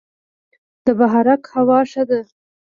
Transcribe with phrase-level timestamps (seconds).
[0.85, 2.19] د بهارک هوا ښه ده